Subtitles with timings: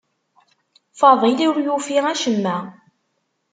[0.99, 2.57] Faḍil ur yufi acemma.